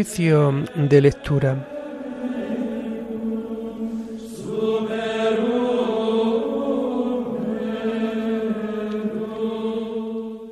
De 0.00 0.98
lectura. 1.02 1.68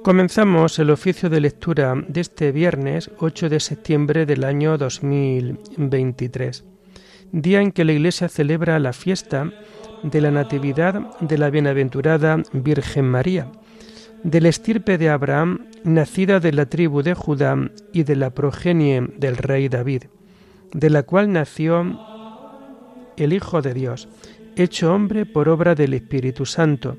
Comenzamos 0.03 0.79
el 0.79 0.91
oficio 0.91 1.31
de 1.31 1.41
lectura 1.41 1.95
de 2.09 2.21
este 2.21 2.53
viernes 2.53 3.11
8 3.21 3.49
de 3.49 3.61
septiembre 3.61 4.27
del 4.27 4.45
año 4.45 4.77
2023, 4.77 6.65
día 7.33 7.63
en 7.63 7.73
que 7.73 7.87
la 7.87 7.93
Iglesia 7.93 8.29
celebra 8.29 8.79
la 8.79 8.93
fiesta 8.93 9.51
de 10.03 10.21
la 10.21 10.31
Natividad 10.31 11.19
de 11.21 11.39
la 11.39 11.49
Bienaventurada 11.49 12.43
Virgen 12.53 13.07
María, 13.07 13.51
del 14.23 14.47
estirpe 14.47 14.99
de 14.99 15.11
Abraham, 15.11 15.67
nacida 15.85 16.41
de 16.41 16.53
la 16.53 16.67
tribu 16.67 17.03
de 17.03 17.15
Judá 17.15 17.57
y 17.93 18.03
de 18.03 18.17
la 18.17 18.31
progenie 18.31 19.03
del 19.17 19.37
rey 19.37 19.69
David, 19.69 20.05
de 20.73 20.91
la 20.91 21.03
cual 21.03 21.33
nació 21.33 21.99
el 23.17 23.33
Hijo 23.33 23.63
de 23.63 23.75
Dios, 23.75 24.09
hecho 24.57 24.93
hombre 24.93 25.27
por 25.27 25.49
obra 25.49 25.75
del 25.75 25.95
Espíritu 25.95 26.47
Santo, 26.47 26.97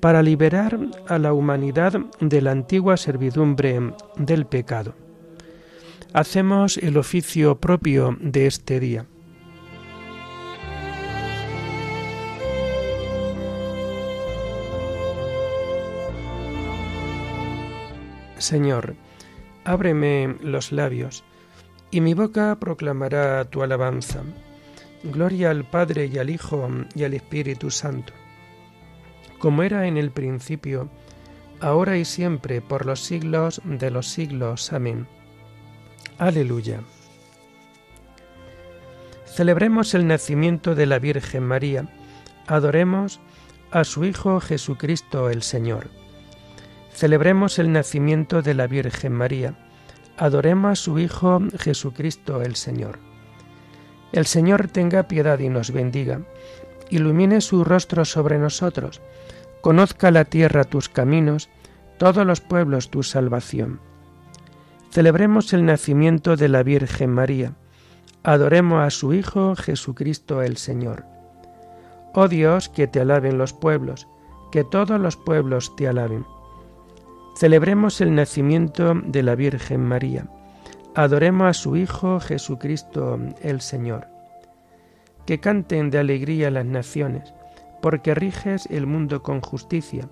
para 0.00 0.22
liberar 0.22 0.78
a 1.06 1.18
la 1.18 1.32
humanidad 1.32 1.92
de 2.20 2.42
la 2.42 2.50
antigua 2.50 2.96
servidumbre 2.96 3.94
del 4.16 4.46
pecado. 4.46 4.94
Hacemos 6.12 6.76
el 6.76 6.96
oficio 6.98 7.58
propio 7.58 8.16
de 8.20 8.46
este 8.46 8.80
día. 8.80 9.06
Señor, 18.42 18.96
ábreme 19.64 20.36
los 20.42 20.72
labios, 20.72 21.24
y 21.90 22.00
mi 22.00 22.14
boca 22.14 22.58
proclamará 22.60 23.44
tu 23.46 23.62
alabanza. 23.62 24.22
Gloria 25.04 25.50
al 25.50 25.64
Padre 25.64 26.10
y 26.12 26.18
al 26.18 26.30
Hijo 26.30 26.68
y 26.94 27.04
al 27.04 27.14
Espíritu 27.14 27.70
Santo 27.70 28.12
como 29.42 29.64
era 29.64 29.88
en 29.88 29.96
el 29.96 30.12
principio, 30.12 30.88
ahora 31.60 31.98
y 31.98 32.04
siempre, 32.04 32.60
por 32.60 32.86
los 32.86 33.00
siglos 33.00 33.60
de 33.64 33.90
los 33.90 34.06
siglos. 34.06 34.72
Amén. 34.72 35.08
Aleluya. 36.16 36.80
Celebremos 39.26 39.94
el 39.94 40.06
nacimiento 40.06 40.76
de 40.76 40.86
la 40.86 41.00
Virgen 41.00 41.42
María, 41.42 41.88
adoremos 42.46 43.18
a 43.72 43.82
su 43.82 44.04
Hijo 44.04 44.38
Jesucristo 44.38 45.28
el 45.28 45.42
Señor. 45.42 45.90
Celebremos 46.94 47.58
el 47.58 47.72
nacimiento 47.72 48.42
de 48.42 48.54
la 48.54 48.66
Virgen 48.66 49.12
María, 49.12 49.54
adoremos 50.16 50.72
a 50.72 50.76
su 50.76 50.98
Hijo 50.98 51.40
Jesucristo 51.58 52.42
el 52.42 52.56
Señor. 52.56 52.98
El 54.12 54.26
Señor 54.26 54.68
tenga 54.68 55.08
piedad 55.08 55.38
y 55.38 55.48
nos 55.48 55.70
bendiga, 55.70 56.20
ilumine 56.90 57.40
su 57.40 57.64
rostro 57.64 58.04
sobre 58.04 58.38
nosotros, 58.38 59.00
Conozca 59.62 60.10
la 60.10 60.24
tierra 60.24 60.64
tus 60.64 60.88
caminos, 60.88 61.48
todos 61.96 62.26
los 62.26 62.40
pueblos 62.40 62.90
tu 62.90 63.04
salvación. 63.04 63.78
Celebremos 64.90 65.52
el 65.52 65.64
nacimiento 65.64 66.36
de 66.36 66.48
la 66.48 66.64
Virgen 66.64 67.10
María. 67.10 67.54
Adoremos 68.24 68.84
a 68.84 68.90
su 68.90 69.14
Hijo 69.14 69.54
Jesucristo 69.54 70.42
el 70.42 70.56
Señor. 70.56 71.04
Oh 72.12 72.26
Dios, 72.26 72.68
que 72.70 72.88
te 72.88 73.00
alaben 73.00 73.38
los 73.38 73.52
pueblos, 73.52 74.08
que 74.50 74.64
todos 74.64 75.00
los 75.00 75.16
pueblos 75.16 75.76
te 75.76 75.86
alaben. 75.86 76.26
Celebremos 77.34 78.00
el 78.00 78.14
nacimiento 78.14 78.94
de 78.94 79.22
la 79.22 79.34
Virgen 79.34 79.80
María. 79.80 80.26
Adoremos 80.94 81.48
a 81.48 81.54
su 81.54 81.76
Hijo 81.76 82.20
Jesucristo 82.20 83.18
el 83.40 83.60
Señor. 83.60 84.06
Que 85.26 85.40
canten 85.40 85.90
de 85.90 85.98
alegría 85.98 86.50
las 86.50 86.66
naciones 86.66 87.32
porque 87.82 88.14
riges 88.14 88.66
el 88.70 88.86
mundo 88.86 89.22
con 89.22 89.42
justicia, 89.42 90.08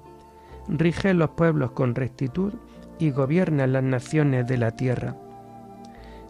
rige 0.69 1.15
los 1.15 1.31
pueblos 1.31 1.71
con 1.71 1.95
rectitud 1.95 2.53
y 2.99 3.11
gobierna 3.13 3.67
las 3.67 3.85
naciones 3.85 4.47
de 4.47 4.59
la 4.59 4.73
tierra. 4.73 5.17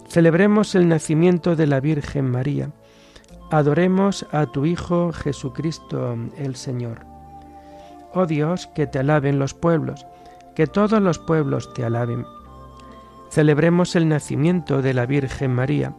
Celebremos 0.06 0.74
el 0.74 0.86
nacimiento 0.86 1.56
de 1.56 1.66
la 1.66 1.80
Virgen 1.80 2.30
María, 2.30 2.70
adoremos 3.50 4.26
a 4.32 4.46
tu 4.46 4.66
Hijo 4.66 5.12
Jesucristo 5.12 6.16
el 6.36 6.56
Señor. 6.56 7.06
Oh 8.12 8.26
Dios, 8.26 8.66
que 8.68 8.86
te 8.86 8.98
alaben 8.98 9.38
los 9.38 9.54
pueblos, 9.54 10.06
que 10.54 10.66
todos 10.66 11.00
los 11.00 11.18
pueblos 11.18 11.72
te 11.74 11.84
alaben. 11.84 12.26
Celebremos 13.30 13.96
el 13.96 14.08
nacimiento 14.08 14.82
de 14.82 14.94
la 14.94 15.06
Virgen 15.06 15.54
María, 15.54 15.94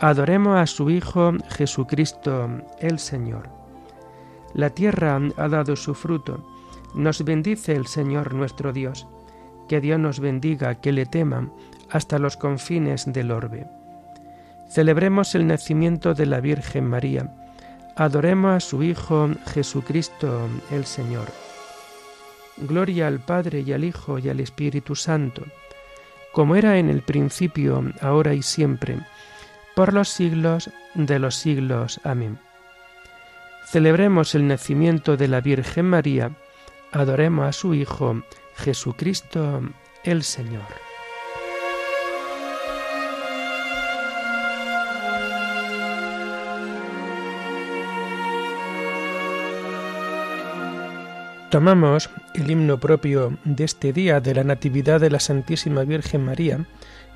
adoremos 0.00 0.58
a 0.58 0.66
su 0.66 0.90
Hijo 0.90 1.32
Jesucristo 1.50 2.48
el 2.78 2.98
Señor. 2.98 3.48
La 4.54 4.70
tierra 4.70 5.20
ha 5.36 5.48
dado 5.48 5.76
su 5.76 5.94
fruto. 5.94 6.44
Nos 6.94 7.24
bendice 7.24 7.76
el 7.76 7.86
Señor 7.86 8.34
nuestro 8.34 8.72
Dios. 8.72 9.06
Que 9.68 9.80
Dios 9.80 10.00
nos 10.00 10.18
bendiga, 10.18 10.80
que 10.80 10.90
le 10.90 11.06
teman 11.06 11.52
hasta 11.90 12.18
los 12.18 12.36
confines 12.36 13.12
del 13.12 13.30
orbe. 13.30 13.68
Celebremos 14.68 15.34
el 15.34 15.46
nacimiento 15.46 16.14
de 16.14 16.26
la 16.26 16.40
Virgen 16.40 16.88
María. 16.88 17.32
Adoremos 17.96 18.56
a 18.56 18.60
su 18.60 18.82
Hijo 18.82 19.28
Jesucristo 19.52 20.48
el 20.70 20.84
Señor. 20.84 21.49
Gloria 22.60 23.06
al 23.06 23.20
Padre 23.20 23.60
y 23.60 23.72
al 23.72 23.84
Hijo 23.84 24.18
y 24.18 24.28
al 24.28 24.40
Espíritu 24.40 24.94
Santo, 24.94 25.44
como 26.32 26.56
era 26.56 26.78
en 26.78 26.88
el 26.88 27.02
principio, 27.02 27.84
ahora 28.00 28.34
y 28.34 28.42
siempre, 28.42 28.98
por 29.74 29.92
los 29.92 30.08
siglos 30.08 30.70
de 30.94 31.18
los 31.18 31.36
siglos. 31.36 32.00
Amén. 32.04 32.38
Celebremos 33.66 34.34
el 34.34 34.46
nacimiento 34.46 35.16
de 35.16 35.28
la 35.28 35.40
Virgen 35.40 35.86
María, 35.86 36.32
adoremos 36.92 37.46
a 37.46 37.52
su 37.52 37.74
Hijo, 37.74 38.22
Jesucristo 38.56 39.62
el 40.04 40.22
Señor. 40.22 40.89
Tomamos 51.50 52.08
el 52.34 52.48
himno 52.48 52.78
propio 52.78 53.36
de 53.44 53.64
este 53.64 53.92
día 53.92 54.20
de 54.20 54.36
la 54.36 54.44
Natividad 54.44 55.00
de 55.00 55.10
la 55.10 55.18
Santísima 55.18 55.82
Virgen 55.82 56.24
María 56.24 56.64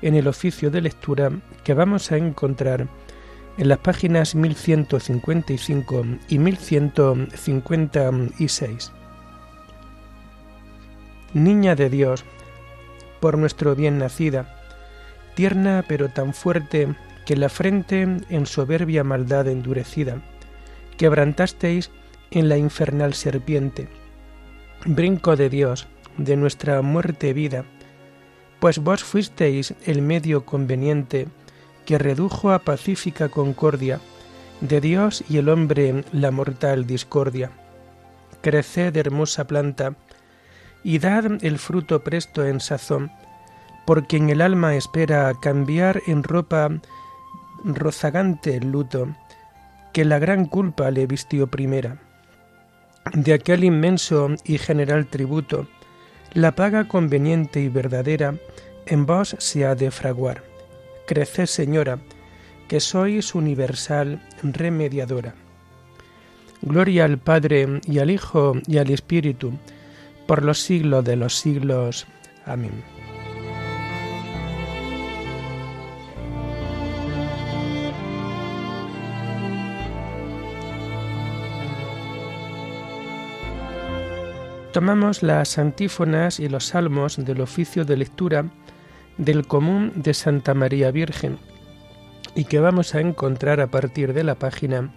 en 0.01 0.13
el 0.13 0.27
oficio 0.27 0.69
de 0.69 0.81
lectura 0.81 1.31
que 1.63 1.73
vamos 1.73 2.11
a 2.11 2.17
encontrar 2.17 2.89
en 3.57 3.69
las 3.69 3.77
páginas 3.77 4.35
1155 4.35 6.05
y 6.27 6.39
1156. 6.39 8.91
Niña 11.33 11.75
de 11.75 11.89
Dios, 11.89 12.25
por 13.21 13.37
nuestro 13.37 13.73
bien 13.73 13.99
nacida, 13.99 14.53
tierna 15.35 15.85
pero 15.87 16.09
tan 16.09 16.33
fuerte 16.33 16.93
que 17.25 17.37
la 17.37 17.47
frente 17.47 18.01
en 18.01 18.45
soberbia 18.45 19.05
maldad 19.05 19.47
endurecida, 19.47 20.21
quebrantasteis 20.97 21.89
en 22.31 22.49
la 22.49 22.57
infernal 22.57 23.13
serpiente, 23.13 23.87
brinco 24.85 25.35
de 25.35 25.49
Dios, 25.49 25.87
de 26.17 26.37
nuestra 26.37 26.81
muerte 26.83 27.33
vida, 27.33 27.65
pues 28.59 28.77
vos 28.77 29.03
fuisteis 29.03 29.73
el 29.85 30.01
medio 30.01 30.45
conveniente 30.45 31.27
que 31.85 31.97
redujo 31.97 32.51
a 32.51 32.59
pacífica 32.59 33.29
concordia 33.29 33.99
de 34.61 34.81
Dios 34.81 35.23
y 35.27 35.37
el 35.37 35.49
hombre 35.49 36.05
la 36.11 36.31
mortal 36.31 36.85
discordia. 36.85 37.51
Creced 38.41 38.95
hermosa 38.95 39.47
planta, 39.47 39.95
y 40.83 40.99
dad 40.99 41.43
el 41.43 41.57
fruto 41.57 42.03
presto 42.03 42.45
en 42.45 42.59
sazón, 42.59 43.11
porque 43.87 44.17
en 44.17 44.29
el 44.29 44.39
alma 44.39 44.75
espera 44.75 45.33
cambiar 45.41 46.01
en 46.05 46.21
ropa 46.21 46.69
rozagante 47.63 48.55
el 48.55 48.71
luto, 48.71 49.07
que 49.93 50.05
la 50.05 50.19
gran 50.19 50.45
culpa 50.45 50.91
le 50.91 51.07
vistió 51.07 51.47
primera. 51.47 52.04
De 53.13 53.33
aquel 53.33 53.63
inmenso 53.63 54.35
y 54.43 54.57
general 54.57 55.05
tributo, 55.07 55.67
la 56.33 56.55
paga 56.55 56.87
conveniente 56.87 57.61
y 57.61 57.69
verdadera 57.69 58.35
en 58.87 59.05
vos 59.05 59.35
se 59.39 59.65
ha 59.65 59.75
de 59.75 59.91
fraguar 59.91 60.43
Creced, 61.05 61.45
Señora, 61.45 61.99
que 62.67 62.79
sois 62.79 63.35
universal 63.35 64.21
remediadora. 64.41 65.35
Gloria 66.61 67.05
al 67.05 67.19
Padre 67.19 67.79
y 67.85 67.99
al 67.99 68.09
Hijo 68.09 68.53
y 68.67 68.77
al 68.79 68.89
Espíritu, 68.89 69.53
por 70.25 70.43
los 70.43 70.59
siglos 70.59 71.05
de 71.05 71.15
los 71.15 71.35
siglos. 71.35 72.07
Amén. 72.45 72.94
Tomamos 84.75 85.23
las 85.23 85.57
antífonas 85.57 86.37
y 86.41 86.49
los 86.49 86.65
salmos 86.65 87.15
del 87.15 87.39
oficio 87.39 87.85
de 87.85 87.95
lectura 87.95 88.51
del 89.17 89.47
común 89.47 89.93
de 89.95 90.13
Santa 90.13 90.53
María 90.53 90.91
Virgen 90.91 91.37
y 92.35 92.43
que 92.43 92.59
vamos 92.59 92.93
a 92.93 92.99
encontrar 92.99 93.61
a 93.61 93.67
partir 93.67 94.11
de 94.11 94.25
la 94.25 94.35
página 94.35 94.93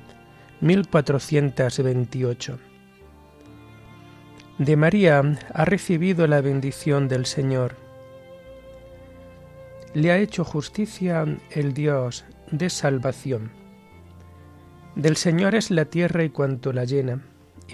1428. 0.63 2.59
De 4.59 4.77
María 4.77 5.23
ha 5.55 5.65
recibido 5.65 6.27
la 6.27 6.41
bendición 6.41 7.07
del 7.07 7.25
Señor. 7.25 7.77
Le 9.95 10.11
ha 10.11 10.19
hecho 10.19 10.45
justicia 10.45 11.25
el 11.53 11.73
Dios 11.73 12.25
de 12.51 12.69
salvación. 12.69 13.53
Del 14.97 15.15
Señor 15.15 15.55
es 15.55 15.71
la 15.71 15.85
tierra 15.85 16.25
y 16.25 16.31
cuanto 16.31 16.73
la 16.73 16.85
llena, 16.85 17.23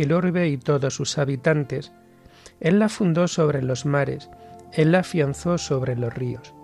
el 0.03 0.13
orbe 0.13 0.49
y 0.49 0.59
todos 0.59 0.95
sus 0.95 1.19
habitantes. 1.19 1.93
Él 2.61 2.79
la 2.79 2.89
fundó 2.89 3.29
sobre 3.29 3.63
los 3.63 3.87
mares, 3.87 4.31
Él 4.73 4.93
la 4.93 5.01
afianzó 5.01 5.59
sobre 5.59 5.97
los 5.97 6.13
ríos. 6.13 6.55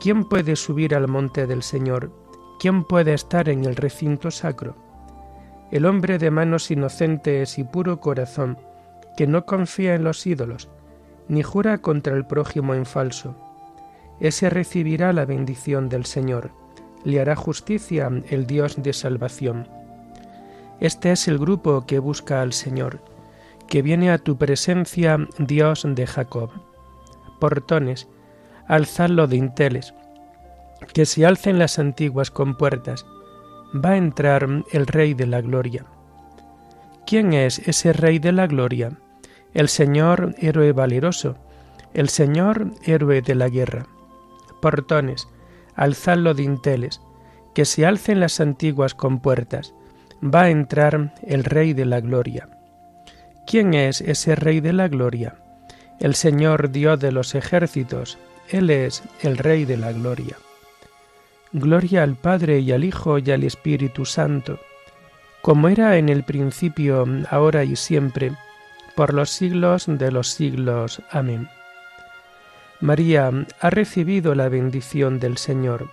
¿Quién 0.00 0.24
puede 0.24 0.56
subir 0.56 0.94
al 0.94 1.08
monte 1.08 1.46
del 1.46 1.62
Señor? 1.62 2.12
¿Quién 2.58 2.84
puede 2.84 3.14
estar 3.14 3.48
en 3.48 3.64
el 3.64 3.76
recinto 3.76 4.30
sacro? 4.30 4.76
El 5.70 5.86
hombre 5.86 6.18
de 6.18 6.30
manos 6.30 6.70
inocentes 6.70 7.58
y 7.58 7.64
puro 7.64 8.00
corazón, 8.00 8.58
que 9.16 9.26
no 9.26 9.46
confía 9.46 9.94
en 9.94 10.04
los 10.04 10.26
ídolos, 10.26 10.68
ni 11.28 11.42
jura 11.42 11.78
contra 11.78 12.14
el 12.14 12.26
prójimo 12.26 12.74
en 12.74 12.86
falso. 12.86 13.36
Ese 14.20 14.50
recibirá 14.50 15.12
la 15.12 15.24
bendición 15.24 15.88
del 15.88 16.04
Señor, 16.04 16.50
le 17.04 17.20
hará 17.20 17.36
justicia 17.36 18.10
el 18.28 18.46
Dios 18.46 18.82
de 18.82 18.92
salvación. 18.92 19.68
Este 20.84 21.12
es 21.12 21.28
el 21.28 21.38
grupo 21.38 21.86
que 21.86 21.98
busca 21.98 22.42
al 22.42 22.52
Señor, 22.52 23.00
que 23.68 23.80
viene 23.80 24.10
a 24.10 24.18
tu 24.18 24.36
presencia, 24.36 25.16
Dios 25.38 25.86
de 25.88 26.06
Jacob. 26.06 26.50
Portones, 27.40 28.06
alzadlo 28.68 29.26
de 29.26 29.36
inteles, 29.36 29.94
que 30.92 31.06
se 31.06 31.24
alcen 31.24 31.58
las 31.58 31.78
antiguas 31.78 32.30
compuertas, 32.30 33.06
va 33.74 33.92
a 33.92 33.96
entrar 33.96 34.46
el 34.72 34.86
Rey 34.86 35.14
de 35.14 35.26
la 35.26 35.40
Gloria. 35.40 35.86
¿Quién 37.06 37.32
es 37.32 37.60
ese 37.60 37.94
Rey 37.94 38.18
de 38.18 38.32
la 38.32 38.46
Gloria? 38.46 38.92
El 39.54 39.70
Señor 39.70 40.34
héroe 40.36 40.72
valeroso, 40.72 41.36
el 41.94 42.10
Señor 42.10 42.72
héroe 42.84 43.22
de 43.22 43.34
la 43.34 43.48
guerra. 43.48 43.86
Portones, 44.60 45.28
alzadlo 45.76 46.34
dinteles, 46.34 47.00
que 47.54 47.64
se 47.64 47.86
alcen 47.86 48.20
las 48.20 48.38
antiguas 48.38 48.94
compuertas, 48.94 49.72
va 50.24 50.42
a 50.42 50.50
entrar 50.50 51.12
el 51.22 51.44
Rey 51.44 51.74
de 51.74 51.84
la 51.84 52.00
Gloria. 52.00 52.48
¿Quién 53.46 53.74
es 53.74 54.00
ese 54.00 54.34
Rey 54.34 54.60
de 54.60 54.72
la 54.72 54.88
Gloria? 54.88 55.34
El 56.00 56.14
Señor 56.14 56.70
Dios 56.70 56.98
de 56.98 57.12
los 57.12 57.34
ejércitos, 57.34 58.18
Él 58.48 58.70
es 58.70 59.02
el 59.20 59.36
Rey 59.36 59.64
de 59.64 59.76
la 59.76 59.92
Gloria. 59.92 60.36
Gloria 61.52 62.02
al 62.02 62.16
Padre 62.16 62.60
y 62.60 62.72
al 62.72 62.84
Hijo 62.84 63.18
y 63.18 63.30
al 63.30 63.44
Espíritu 63.44 64.04
Santo, 64.04 64.58
como 65.42 65.68
era 65.68 65.98
en 65.98 66.08
el 66.08 66.24
principio, 66.24 67.06
ahora 67.30 67.64
y 67.64 67.76
siempre, 67.76 68.32
por 68.96 69.12
los 69.12 69.30
siglos 69.30 69.84
de 69.86 70.10
los 70.10 70.28
siglos. 70.28 71.02
Amén. 71.10 71.48
María 72.80 73.30
ha 73.60 73.70
recibido 73.70 74.34
la 74.34 74.48
bendición 74.48 75.20
del 75.20 75.36
Señor. 75.36 75.90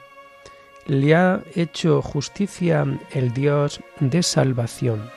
Le 0.92 1.16
ha 1.16 1.42
hecho 1.56 2.02
justicia 2.02 2.86
el 3.14 3.34
Dios 3.34 3.80
de 4.02 4.22
salvación. 4.22 5.10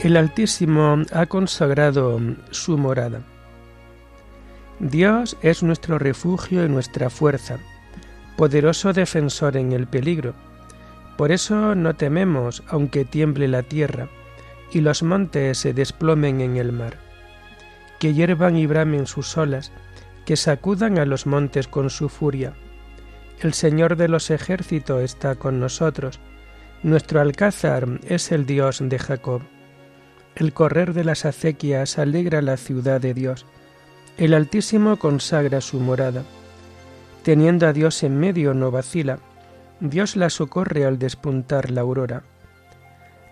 El 0.00 0.18
Altísimo 0.18 0.98
ha 1.10 1.24
consagrado 1.24 2.20
su 2.50 2.76
morada. 2.76 3.22
Dios 4.80 5.38
es 5.40 5.62
nuestro 5.62 5.98
refugio 5.98 6.62
y 6.66 6.68
nuestra 6.68 7.08
fuerza, 7.08 7.58
poderoso 8.36 8.92
defensor 8.92 9.56
en 9.56 9.72
el 9.72 9.86
peligro. 9.86 10.34
Por 11.16 11.32
eso 11.32 11.74
no 11.74 11.94
tememos 11.94 12.62
aunque 12.68 13.04
tiemble 13.04 13.48
la 13.48 13.62
tierra 13.62 14.08
y 14.72 14.80
los 14.80 15.02
montes 15.02 15.58
se 15.58 15.72
desplomen 15.72 16.40
en 16.40 16.56
el 16.56 16.72
mar. 16.72 16.98
Que 18.00 18.12
hiervan 18.12 18.56
y 18.56 18.66
bramen 18.66 19.06
sus 19.06 19.36
olas, 19.38 19.70
que 20.26 20.36
sacudan 20.36 20.98
a 20.98 21.04
los 21.04 21.26
montes 21.26 21.68
con 21.68 21.90
su 21.90 22.08
furia. 22.08 22.54
El 23.40 23.54
Señor 23.54 23.96
de 23.96 24.08
los 24.08 24.30
ejércitos 24.30 25.02
está 25.02 25.36
con 25.36 25.60
nosotros, 25.60 26.18
nuestro 26.82 27.20
alcázar 27.20 27.88
es 28.08 28.30
el 28.30 28.44
Dios 28.44 28.80
de 28.82 28.98
Jacob. 28.98 29.42
El 30.34 30.52
correr 30.52 30.92
de 30.92 31.04
las 31.04 31.24
acequias 31.24 31.98
alegra 31.98 32.42
la 32.42 32.56
ciudad 32.56 33.00
de 33.00 33.14
Dios. 33.14 33.46
El 34.18 34.34
Altísimo 34.34 34.98
consagra 34.98 35.60
su 35.60 35.80
morada. 35.80 36.24
Teniendo 37.22 37.66
a 37.66 37.72
Dios 37.72 38.02
en 38.02 38.18
medio 38.18 38.52
no 38.52 38.70
vacila. 38.70 39.18
Dios 39.90 40.16
la 40.16 40.30
socorre 40.30 40.86
al 40.86 40.98
despuntar 40.98 41.70
la 41.70 41.82
aurora. 41.82 42.22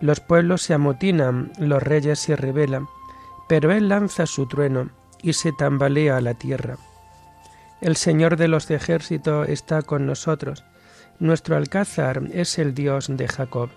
Los 0.03 0.21
pueblos 0.21 0.61
se 0.61 0.75
amotinan, 0.75 1.51
los 1.59 1.83
reyes 1.83 2.19
se 2.19 2.37
rebelan, 2.37 2.89
pero 3.49 3.73
Él 3.73 3.89
lanza 3.89 4.27
su 4.27 4.47
trueno 4.47 4.91
y 5.23 5.33
se 5.33 5.53
tambalea 5.53 6.21
la 6.21 6.35
tierra. 6.35 6.77
El 7.81 7.97
Señor 7.97 8.37
de 8.37 8.49
los 8.49 8.71
ejércitos 8.71 9.49
está 9.49 9.81
con 9.81 10.05
nosotros. 10.05 10.63
Nuestro 11.19 11.57
alcázar 11.57 12.23
es 12.33 12.59
el 12.59 12.75
Dios 12.75 13.09
de 13.09 13.29
Jacob. 13.29 13.71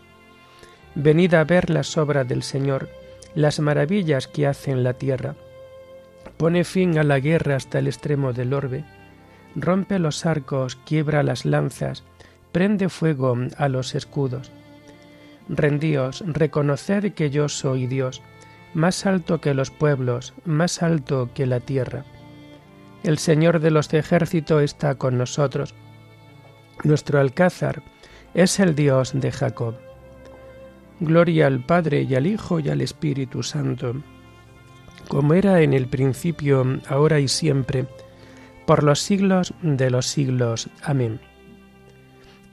Venid 0.95 1.33
a 1.33 1.45
ver 1.45 1.69
las 1.69 1.97
obras 1.97 2.27
del 2.27 2.43
Señor 2.43 2.89
las 3.35 3.59
maravillas 3.61 4.27
que 4.27 4.47
hace 4.47 4.71
en 4.71 4.83
la 4.83 4.93
tierra. 4.93 5.35
Pone 6.37 6.65
fin 6.65 6.97
a 6.97 7.03
la 7.03 7.19
guerra 7.19 7.55
hasta 7.55 7.79
el 7.79 7.87
extremo 7.87 8.33
del 8.33 8.53
orbe, 8.53 8.83
rompe 9.55 9.97
los 9.99 10.25
arcos, 10.25 10.75
quiebra 10.75 11.23
las 11.23 11.45
lanzas, 11.45 12.03
prende 12.55 12.87
fuego 12.87 13.35
a 13.57 13.67
los 13.67 13.95
escudos. 13.95 14.49
Rendíos, 15.49 16.23
reconoced 16.25 17.13
que 17.13 17.29
yo 17.29 17.49
soy 17.49 17.85
Dios, 17.85 18.21
más 18.73 19.05
alto 19.05 19.41
que 19.41 19.53
los 19.53 19.71
pueblos, 19.71 20.33
más 20.45 20.81
alto 20.81 21.29
que 21.33 21.47
la 21.47 21.59
tierra. 21.59 22.05
El 23.03 23.17
Señor 23.17 23.59
de 23.59 23.71
los 23.71 23.93
ejércitos 23.93 24.63
está 24.63 24.95
con 24.95 25.17
nosotros. 25.17 25.75
Nuestro 26.85 27.19
alcázar 27.19 27.83
es 28.33 28.57
el 28.61 28.73
Dios 28.73 29.11
de 29.13 29.33
Jacob. 29.33 29.75
Gloria 31.01 31.47
al 31.47 31.59
Padre 31.59 32.03
y 32.03 32.15
al 32.15 32.25
Hijo 32.25 32.61
y 32.61 32.69
al 32.69 32.79
Espíritu 32.79 33.43
Santo, 33.43 33.95
como 35.09 35.33
era 35.33 35.59
en 35.59 35.73
el 35.73 35.87
principio, 35.87 36.79
ahora 36.87 37.19
y 37.19 37.27
siempre, 37.27 37.85
por 38.65 38.81
los 38.81 39.01
siglos 39.01 39.53
de 39.61 39.89
los 39.89 40.05
siglos. 40.05 40.69
Amén. 40.83 41.19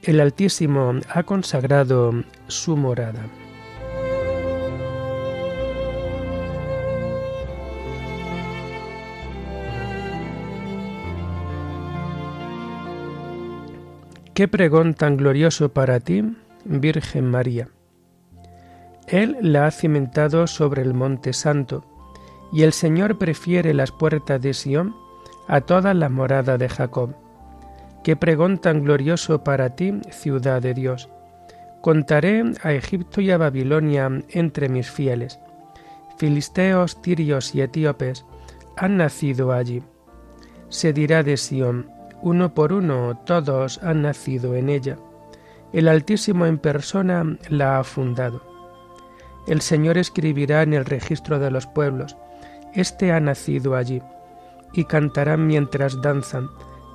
El 0.03 0.19
Altísimo 0.19 0.95
ha 1.09 1.23
consagrado 1.23 2.11
su 2.47 2.75
morada. 2.75 3.21
Qué 14.33 14.49
pregón 14.49 14.93
tan 14.93 15.15
glorioso 15.15 15.69
para 15.69 16.01
ti, 16.01 16.35
Virgen 16.65 17.31
María. 17.31 17.69
Él 19.07 19.37
la 19.39 19.67
ha 19.67 19.71
cimentado 19.71 20.47
sobre 20.47 20.81
el 20.81 20.93
monte 20.93 21.31
santo, 21.31 21.85
y 22.51 22.63
el 22.63 22.73
Señor 22.73 23.17
prefiere 23.17 23.73
las 23.73 23.93
puertas 23.93 24.41
de 24.41 24.53
Sión 24.53 24.93
a 25.47 25.61
toda 25.61 25.93
la 25.93 26.09
morada 26.09 26.57
de 26.57 26.67
Jacob. 26.67 27.22
Qué 28.03 28.17
pregón 28.17 28.57
tan 28.57 28.83
glorioso 28.83 29.45
para 29.45 29.75
ti, 29.75 29.93
ciudad 30.11 30.61
de 30.61 30.73
Dios. 30.73 31.09
Contaré 31.79 32.43
a 32.61 32.73
Egipto 32.73 33.21
y 33.21 33.31
a 33.31 33.37
Babilonia 33.37 34.09
entre 34.29 34.67
mis 34.67 34.91
fieles. 34.91 35.39
Filisteos, 36.17 37.01
tirios 37.01 37.55
y 37.55 37.61
etíopes 37.61 38.25
han 38.75 38.97
nacido 38.97 39.53
allí. 39.53 39.83
Se 40.67 40.91
dirá 40.91 41.23
de 41.23 41.37
Sión, 41.37 41.89
uno 42.21 42.53
por 42.53 42.73
uno 42.73 43.21
todos 43.25 43.81
han 43.83 44.01
nacido 44.01 44.55
en 44.55 44.69
ella. 44.69 44.97
El 45.71 45.87
Altísimo 45.87 46.45
en 46.45 46.57
persona 46.57 47.37
la 47.49 47.79
ha 47.79 47.83
fundado. 47.83 48.41
El 49.47 49.61
Señor 49.61 49.97
escribirá 49.97 50.61
en 50.61 50.73
el 50.73 50.85
registro 50.85 51.39
de 51.39 51.51
los 51.51 51.67
pueblos, 51.67 52.17
Este 52.73 53.11
ha 53.11 53.19
nacido 53.19 53.75
allí, 53.75 54.01
y 54.73 54.85
cantarán 54.85 55.47
mientras 55.47 56.01
danzan, 56.01 56.49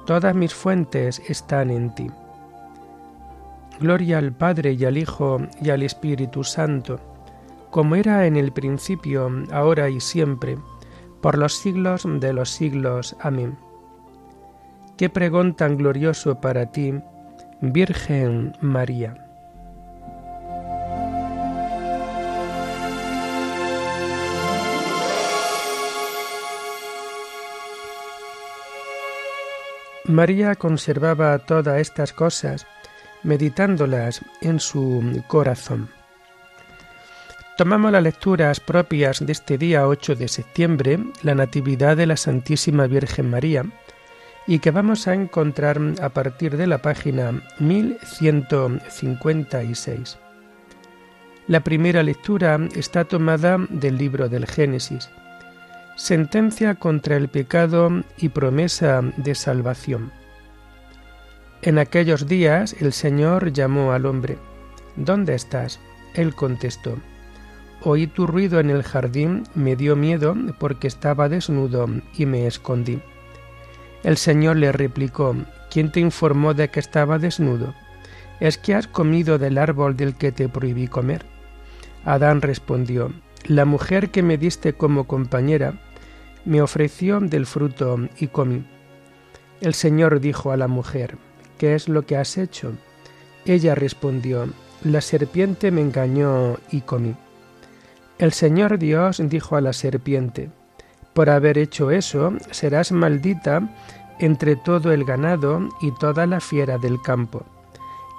todas 0.09 0.35
mis 0.35 0.55
fuentes 0.55 1.21
están 1.29 1.71
en 1.71 1.95
ti. 1.95 2.11
Gloria 3.79 4.17
al 4.17 4.33
Padre 4.33 4.73
y 4.73 4.87
al 4.87 4.97
Hijo 4.97 5.39
y 5.61 5.69
al 5.69 5.83
Espíritu 5.83 6.45
Santo, 6.45 6.99
como 7.69 7.95
era 7.95 8.27
en 8.27 8.39
el 8.39 8.51
principio, 8.51 9.31
ahora 9.53 9.91
y 9.91 10.01
siempre, 10.01 10.57
por 11.21 11.37
los 11.37 11.59
siglos 11.59 12.05
de 12.07 12.33
los 12.33 12.49
siglos. 12.49 13.17
Amén. 13.21 13.59
Qué 14.97 15.11
pregón 15.11 15.55
tan 15.55 15.77
glorioso 15.77 16.41
para 16.41 16.73
ti, 16.73 16.95
Virgen 17.61 18.55
María. 18.63 19.28
María 30.09 30.55
conservaba 30.55 31.39
todas 31.39 31.81
estas 31.81 32.15
cosas, 32.15 32.67
meditándolas 33.23 34.23
en 34.41 34.59
su 34.59 35.23
corazón. 35.27 35.91
Tomamos 37.59 37.93
las 37.93 38.03
lecturas 38.03 38.59
propias 38.59 39.25
de 39.25 39.33
este 39.33 39.59
día 39.59 39.87
8 39.87 40.15
de 40.15 40.29
septiembre, 40.29 40.99
la 41.23 41.35
Natividad 41.35 41.95
de 41.97 42.07
la 42.07 42.17
Santísima 42.17 42.87
Virgen 42.87 43.29
María, 43.29 43.67
y 44.47 44.61
que 44.61 44.71
vamos 44.71 45.07
a 45.09 45.15
encontrar 45.15 45.79
a 46.01 46.09
partir 46.09 46.57
de 46.57 46.67
la 46.67 46.81
página 46.81 47.43
1156. 47.59 50.19
La 51.49 51.61
primera 51.61 52.03
lectura 52.03 52.59
está 52.75 53.05
tomada 53.05 53.59
del 53.69 53.99
libro 53.99 54.31
del 54.31 54.47
Génesis, 54.47 55.11
sentencia 55.99 56.77
contra 56.77 57.17
el 57.17 57.27
pecado 57.27 57.91
y 58.17 58.29
promesa 58.29 59.03
de 59.17 59.35
salvación. 59.35 60.13
En 61.61 61.79
aquellos 61.79 62.29
días 62.29 62.77
el 62.79 62.93
Señor 62.93 63.53
llamó 63.53 63.91
al 63.91 64.07
hombre, 64.07 64.39
¿Dónde 64.95 65.35
estás? 65.35 65.81
Él 66.15 66.37
contestó, 66.37 66.99
Oí 67.83 68.07
tu 68.07 68.29
ruido 68.29 68.61
en 68.61 68.71
el 68.71 68.85
jardín, 68.85 69.43
me 69.57 69.75
dio 69.75 69.97
miedo 69.97 70.37
porque 70.61 70.87
estaba 70.87 71.29
desnudo 71.29 71.89
y 72.17 72.27
me 72.27 72.47
escondí. 72.47 73.01
El 74.05 74.19
Señor 74.19 74.57
le 74.57 74.71
replicó, 74.71 75.35
¿quién 75.69 75.91
te 75.91 75.99
informó 75.99 76.55
de 76.55 76.69
que 76.69 76.79
estaba 76.79 77.19
desnudo? 77.19 77.75
¿Es 78.39 78.57
que 78.57 78.77
has 78.77 78.87
comido 78.87 79.39
del 79.39 79.59
árbol 79.59 79.97
del 79.97 80.15
que 80.15 80.31
te 80.31 80.49
prohibí 80.49 80.87
comer? 80.87 81.27
Adán 82.05 82.41
respondió, 82.41 83.13
La 83.47 83.65
mujer 83.65 84.11
que 84.11 84.23
me 84.23 84.39
diste 84.39 84.75
como 84.75 85.09
compañera 85.09 85.81
me 86.49 86.63
ofreció 86.63 87.21
del 87.21 87.45
fruto 87.45 87.99
y 88.19 88.29
comí. 88.29 88.65
El 89.61 89.75
Señor 89.75 90.19
dijo 90.19 90.51
a 90.51 90.57
la 90.57 90.67
mujer, 90.67 91.19
¿qué 91.59 91.75
es 91.75 91.91
lo 91.91 92.07
que 92.07 92.17
has 92.17 92.39
hecho? 92.39 92.73
Ella 93.45 93.75
respondió, 93.75 94.49
La 94.83 95.03
serpiente 95.03 95.71
me 95.71 95.83
engañó 95.83 96.57
y 96.71 96.81
comí. 96.81 97.15
El 98.17 98.33
Señor 98.33 98.79
Dios 98.79 99.21
dijo 99.23 99.57
a 99.57 99.61
la 99.61 99.75
serpiente, 99.75 100.49
por 101.13 101.29
haber 101.29 101.59
hecho 101.59 101.91
eso, 101.91 102.33
serás 102.51 102.93
maldita 102.93 103.69
entre 104.19 104.57
todo 104.57 104.91
el 104.93 105.05
ganado 105.05 105.69
y 105.83 105.93
toda 105.99 106.27
la 106.27 106.41
fiera 106.41 106.79
del 106.79 107.03
campo. 107.03 107.45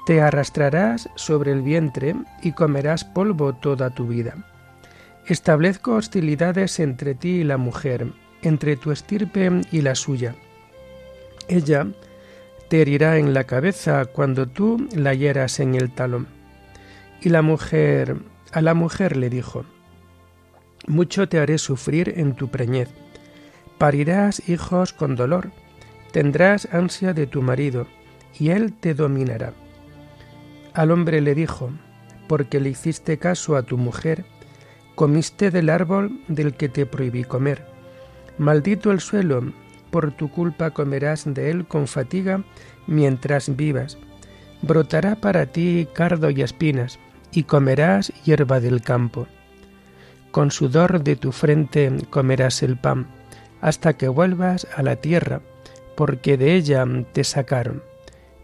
Te 0.06 0.22
arrastrarás 0.22 1.10
sobre 1.16 1.52
el 1.52 1.64
vientre 1.64 2.16
y 2.44 2.52
comerás 2.52 3.04
polvo 3.04 3.54
toda 3.54 3.90
tu 3.90 4.06
vida. 4.06 4.36
Establezco 5.30 5.94
hostilidades 5.94 6.80
entre 6.80 7.14
ti 7.14 7.30
y 7.30 7.44
la 7.44 7.58
mujer, 7.58 8.08
entre 8.42 8.76
tu 8.78 8.92
estirpe 8.92 9.62
y 9.72 9.82
la 9.82 9.94
suya. 9.94 10.34
Ella 11.48 11.86
te 12.68 12.82
herirá 12.82 13.20
en 13.20 13.36
la 13.36 13.44
cabeza 13.44 14.06
cuando 14.06 14.48
tú 14.48 14.88
la 14.92 15.14
hieras 15.14 15.60
en 15.60 15.76
el 15.76 15.92
talón. 15.92 16.28
Y 17.22 17.30
la 17.30 17.44
mujer, 17.44 18.18
a 18.52 18.62
la 18.62 18.74
mujer 18.74 19.18
le 19.18 19.30
dijo, 19.30 19.66
mucho 20.88 21.30
te 21.30 21.38
haré 21.38 21.60
sufrir 21.60 22.16
en 22.18 22.34
tu 22.34 22.50
preñez. 22.50 22.90
Parirás 23.78 24.50
hijos 24.50 24.94
con 24.94 25.16
dolor, 25.16 25.52
tendrás 26.12 26.68
ansia 26.72 27.14
de 27.14 27.28
tu 27.28 27.44
marido, 27.44 27.86
y 28.40 28.50
él 28.50 28.74
te 28.74 28.96
dominará. 28.96 29.54
Al 30.74 30.90
hombre 30.90 31.22
le 31.22 31.36
dijo, 31.36 31.70
porque 32.28 32.60
le 32.60 32.70
hiciste 32.70 33.20
caso 33.20 33.56
a 33.56 33.62
tu 33.62 33.78
mujer, 33.78 34.26
comiste 35.00 35.50
del 35.50 35.70
árbol 35.70 36.20
del 36.28 36.56
que 36.56 36.68
te 36.68 36.86
prohibí 36.86 37.24
comer. 37.24 37.66
Maldito 38.38 38.92
el 38.92 39.00
suelo, 39.00 39.54
por 39.92 40.12
tu 40.12 40.30
culpa 40.30 40.72
comerás 40.72 41.24
de 41.26 41.50
él 41.52 41.66
con 41.66 41.88
fatiga 41.88 42.44
mientras 42.86 43.56
vivas. 43.56 43.98
Brotará 44.62 45.16
para 45.16 45.46
ti 45.46 45.88
cardo 45.94 46.30
y 46.30 46.42
espinas, 46.42 47.00
y 47.32 47.44
comerás 47.44 48.12
hierba 48.26 48.60
del 48.60 48.82
campo 48.82 49.26
con 50.32 50.52
sudor 50.52 51.04
de 51.04 51.16
tu 51.16 51.32
frente 51.32 51.92
comerás 52.10 52.62
el 52.64 52.78
pan, 52.78 53.08
hasta 53.62 53.94
que 53.94 54.08
vuelvas 54.08 54.68
a 54.76 54.84
la 54.84 54.98
tierra, 54.98 55.42
porque 55.96 56.38
de 56.38 56.56
ella 56.56 56.86
te 57.14 57.24
sacaron, 57.24 57.84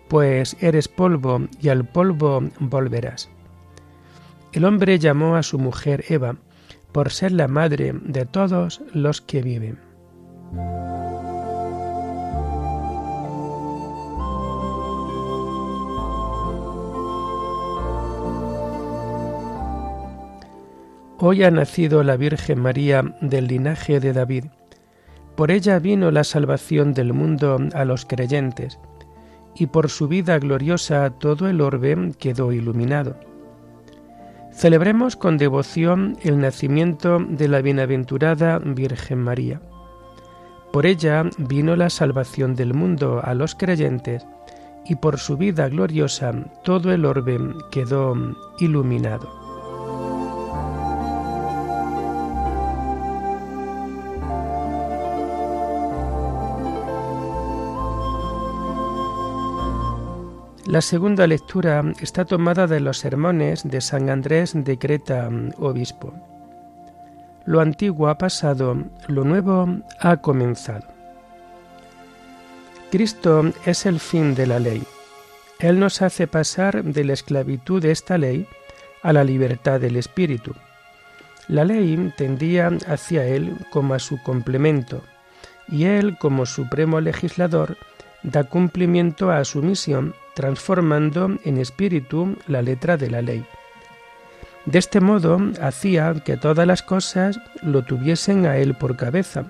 pues 0.08 0.58
eres 0.60 0.88
polvo 0.88 1.48
y 1.62 1.70
al 1.70 1.86
polvo 1.86 2.44
volverás. 2.60 3.30
El 4.52 4.66
hombre 4.66 5.00
llamó 5.00 5.36
a 5.36 5.44
su 5.44 5.60
mujer 5.60 6.06
Eva, 6.10 6.38
por 6.96 7.12
ser 7.12 7.34
la 7.34 7.50
madre 7.50 7.92
de 8.06 8.25
todos 8.25 8.82
los 8.94 9.20
que 9.20 9.42
viven. 9.42 9.78
Hoy 21.20 21.44
ha 21.44 21.52
nacido 21.52 22.02
la 22.02 22.16
Virgen 22.16 22.62
María 22.62 23.04
del 23.20 23.48
linaje 23.48 24.00
de 24.00 24.14
David. 24.14 24.46
Por 25.36 25.52
ella 25.52 25.80
vino 25.80 26.12
la 26.12 26.24
salvación 26.24 26.94
del 26.94 27.12
mundo 27.12 27.58
a 27.74 27.84
los 27.84 28.06
creyentes, 28.06 28.80
y 29.54 29.66
por 29.66 29.90
su 29.90 30.08
vida 30.08 30.40
gloriosa 30.40 31.10
todo 31.10 31.50
el 31.50 31.60
orbe 31.60 32.14
quedó 32.18 32.54
iluminado. 32.54 33.35
Celebremos 34.56 35.18
con 35.18 35.38
devoción 35.38 36.18
el 36.22 36.40
nacimiento 36.40 37.20
de 37.20 37.50
la 37.50 37.62
bienaventurada 37.62 38.58
Virgen 38.60 39.20
María. 39.20 39.60
Por 40.72 40.86
ella 40.86 41.24
vino 41.38 41.76
la 41.76 41.90
salvación 41.90 42.56
del 42.56 42.74
mundo 42.74 43.20
a 43.22 43.34
los 43.34 43.54
creyentes, 43.54 44.26
y 44.86 44.96
por 44.96 45.20
su 45.20 45.36
vida 45.36 45.68
gloriosa 45.68 46.32
todo 46.64 46.94
el 46.94 47.04
orbe 47.04 47.38
quedó 47.70 48.16
iluminado. 48.60 49.45
La 60.68 60.82
segunda 60.82 61.28
lectura 61.28 61.84
está 62.02 62.26
tomada 62.26 62.66
de 62.66 62.80
los 62.80 62.98
sermones 62.98 63.70
de 63.70 63.82
San 63.82 64.10
Andrés 64.10 64.54
de 64.56 64.80
Creta, 64.80 65.30
obispo. 65.60 66.12
Lo 67.46 67.62
antiguo 67.62 68.08
ha 68.08 68.18
pasado, 68.18 68.76
lo 69.08 69.24
nuevo 69.24 69.68
ha 70.00 70.18
comenzado. 70.18 70.88
Cristo 72.90 73.54
es 73.68 73.86
el 73.86 74.00
fin 74.00 74.34
de 74.34 74.48
la 74.48 74.58
ley. 74.58 74.82
Él 75.60 75.80
nos 75.80 76.02
hace 76.02 76.26
pasar 76.26 76.84
de 76.84 77.04
la 77.04 77.14
esclavitud 77.14 77.80
de 77.80 77.92
esta 77.92 78.18
ley 78.18 78.48
a 79.04 79.14
la 79.14 79.24
libertad 79.24 79.80
del 79.80 79.98
Espíritu. 79.98 80.56
La 81.48 81.64
ley 81.64 82.12
tendía 82.18 82.72
hacia 82.88 83.24
Él 83.28 83.56
como 83.70 83.94
a 83.94 84.00
su 84.00 84.20
complemento, 84.24 85.04
y 85.68 85.84
Él, 85.84 86.18
como 86.18 86.48
supremo 86.48 87.02
legislador, 87.02 87.78
da 88.24 88.46
cumplimiento 88.46 89.30
a 89.30 89.46
su 89.46 89.62
misión 89.62 90.16
transformando 90.36 91.38
en 91.44 91.58
espíritu 91.58 92.36
la 92.46 92.62
letra 92.62 92.98
de 92.98 93.10
la 93.10 93.24
ley. 93.24 93.44
De 94.65 94.80
este 94.80 95.00
modo 95.00 95.39
hacía 95.62 96.13
que 96.24 96.38
todas 96.38 96.68
las 96.68 96.84
cosas 96.84 97.39
lo 97.63 97.84
tuviesen 97.84 98.46
a 98.46 98.58
él 98.58 98.75
por 98.75 98.96
cabeza. 98.96 99.46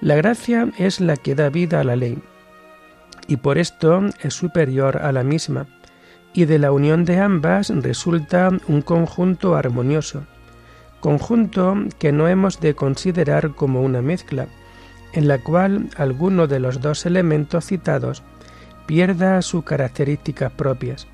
La 0.00 0.14
gracia 0.14 0.68
es 0.78 1.00
la 1.00 1.16
que 1.16 1.34
da 1.34 1.48
vida 1.48 1.80
a 1.80 1.84
la 1.84 1.96
ley, 1.96 2.18
y 3.26 3.38
por 3.38 3.58
esto 3.58 4.02
es 4.20 4.34
superior 4.34 4.98
a 4.98 5.10
la 5.12 5.24
misma, 5.24 5.66
y 6.34 6.44
de 6.44 6.58
la 6.58 6.70
unión 6.70 7.04
de 7.04 7.18
ambas 7.18 7.70
resulta 7.70 8.50
un 8.68 8.82
conjunto 8.82 9.56
armonioso, 9.56 10.24
conjunto 11.00 11.76
que 11.98 12.12
no 12.12 12.28
hemos 12.28 12.60
de 12.60 12.74
considerar 12.74 13.54
como 13.54 13.82
una 13.82 14.02
mezcla, 14.02 14.46
en 15.12 15.28
la 15.28 15.38
cual 15.38 15.88
alguno 15.96 16.46
de 16.46 16.60
los 16.60 16.80
dos 16.80 17.06
elementos 17.06 17.64
citados 17.64 18.22
pierda 18.86 19.42
sus 19.42 19.64
características 19.64 20.52
propias, 20.52 21.06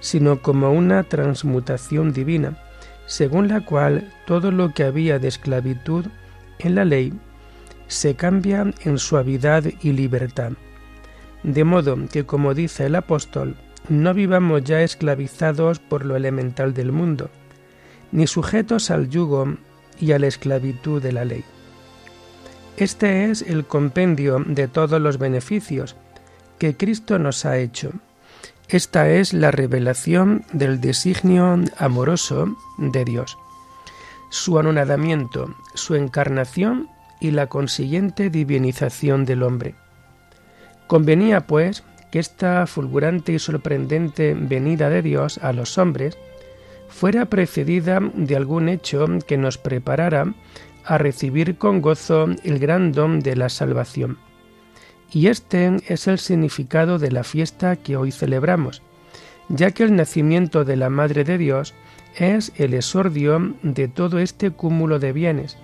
sino 0.00 0.42
como 0.42 0.72
una 0.72 1.04
transmutación 1.04 2.12
divina, 2.12 2.58
según 3.06 3.48
la 3.48 3.64
cual 3.64 4.12
todo 4.26 4.50
lo 4.50 4.72
que 4.74 4.84
había 4.84 5.18
de 5.18 5.28
esclavitud 5.28 6.06
en 6.58 6.74
la 6.74 6.84
ley 6.84 7.12
se 7.86 8.14
cambia 8.14 8.66
en 8.84 8.98
suavidad 8.98 9.64
y 9.82 9.92
libertad. 9.92 10.52
De 11.42 11.64
modo 11.64 11.96
que, 12.10 12.26
como 12.26 12.54
dice 12.54 12.86
el 12.86 12.96
apóstol, 12.96 13.56
no 13.88 14.12
vivamos 14.12 14.64
ya 14.64 14.82
esclavizados 14.82 15.78
por 15.78 16.04
lo 16.04 16.16
elemental 16.16 16.74
del 16.74 16.92
mundo, 16.92 17.30
ni 18.12 18.26
sujetos 18.26 18.90
al 18.90 19.08
yugo 19.08 19.56
y 20.00 20.12
a 20.12 20.18
la 20.18 20.26
esclavitud 20.26 21.02
de 21.02 21.12
la 21.12 21.24
ley. 21.24 21.44
Este 22.76 23.30
es 23.30 23.42
el 23.42 23.64
compendio 23.64 24.44
de 24.46 24.68
todos 24.68 25.00
los 25.00 25.18
beneficios 25.18 25.96
que 26.58 26.76
Cristo 26.76 27.18
nos 27.18 27.44
ha 27.44 27.58
hecho, 27.58 27.92
Esta 28.68 29.08
es 29.08 29.32
la 29.32 29.50
revelación 29.50 30.44
del 30.52 30.78
designio 30.82 31.58
amoroso 31.78 32.54
de 32.76 33.02
Dios, 33.06 33.38
su 34.28 34.58
anonadamiento, 34.58 35.54
su 35.72 35.94
encarnación 35.94 36.90
y 37.18 37.30
la 37.30 37.46
consiguiente 37.46 38.28
divinización 38.28 39.24
del 39.24 39.42
hombre. 39.42 39.74
Convenía, 40.86 41.46
pues, 41.46 41.82
que 42.10 42.18
esta 42.18 42.66
fulgurante 42.66 43.32
y 43.32 43.38
sorprendente 43.38 44.34
venida 44.34 44.90
de 44.90 45.00
Dios 45.00 45.38
a 45.38 45.54
los 45.54 45.78
hombres 45.78 46.18
fuera 46.88 47.26
precedida 47.26 48.00
de 48.14 48.36
algún 48.36 48.68
hecho 48.68 49.06
que 49.26 49.38
nos 49.38 49.56
preparara 49.56 50.34
a 50.84 50.98
recibir 50.98 51.56
con 51.56 51.80
gozo 51.80 52.26
el 52.44 52.58
gran 52.58 52.92
don 52.92 53.20
de 53.20 53.34
la 53.36 53.48
salvación. 53.48 54.18
Y 55.10 55.28
este 55.28 55.76
es 55.88 56.06
el 56.06 56.18
significado 56.18 56.98
de 56.98 57.10
la 57.10 57.24
fiesta 57.24 57.76
que 57.76 57.96
hoy 57.96 58.12
celebramos, 58.12 58.82
ya 59.48 59.70
que 59.70 59.84
el 59.84 59.96
nacimiento 59.96 60.64
de 60.64 60.76
la 60.76 60.90
Madre 60.90 61.24
de 61.24 61.38
Dios 61.38 61.74
es 62.16 62.52
el 62.56 62.74
esordio 62.74 63.54
de 63.62 63.88
todo 63.88 64.18
este 64.18 64.50
cúmulo 64.50 64.98
de 64.98 65.12
bienes, 65.12 65.56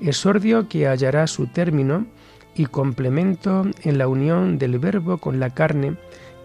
esordio 0.00 0.68
que 0.68 0.86
hallará 0.86 1.26
su 1.26 1.48
término 1.48 2.06
y 2.54 2.66
complemento 2.66 3.66
en 3.82 3.98
la 3.98 4.08
unión 4.08 4.58
del 4.58 4.78
Verbo 4.78 5.18
con 5.18 5.38
la 5.38 5.50
carne 5.50 5.96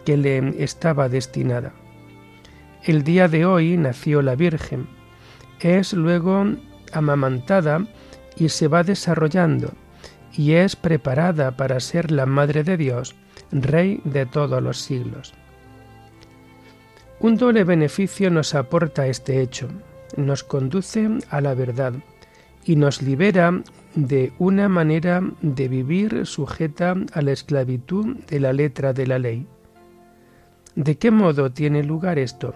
que 0.06 0.18
le 0.18 0.64
estaba 0.64 1.08
destinada. 1.08 1.72
El 2.84 3.04
día 3.04 3.30
de 3.30 3.46
hoy 3.46 3.78
nació 3.78 4.22
la 4.22 4.36
Virgen, 4.36 4.88
es 5.62 5.94
luego 5.94 6.46
amamantada 6.92 7.88
y 8.36 8.50
se 8.50 8.68
va 8.68 8.84
desarrollando, 8.84 9.72
y 10.36 10.54
es 10.54 10.76
preparada 10.76 11.52
para 11.56 11.80
ser 11.80 12.12
la 12.12 12.26
Madre 12.26 12.64
de 12.64 12.78
Dios, 12.78 13.16
Rey 13.52 14.02
de 14.04 14.26
todos 14.26 14.62
los 14.62 14.80
siglos. 14.80 15.34
Un 17.20 17.38
doble 17.38 17.64
beneficio 17.64 18.30
nos 18.30 18.56
aporta 18.56 19.08
este 19.08 19.42
hecho, 19.42 19.70
nos 20.18 20.44
conduce 20.44 21.10
a 21.30 21.42
la 21.42 21.54
verdad 21.54 21.94
y 22.66 22.76
nos 22.76 23.02
libera 23.02 23.62
de 23.96 24.34
una 24.40 24.68
manera 24.70 25.22
de 25.42 25.68
vivir 25.68 26.26
sujeta 26.26 26.96
a 27.14 27.22
la 27.22 27.32
esclavitud 27.32 28.18
de 28.28 28.40
la 28.40 28.54
letra 28.54 28.94
de 28.94 29.08
la 29.08 29.20
ley. 29.20 29.48
¿De 30.76 30.98
qué 30.98 31.12
modo 31.12 31.52
tiene 31.52 31.84
lugar 31.84 32.18
esto? 32.18 32.54